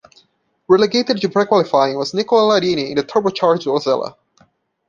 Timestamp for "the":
2.95-3.03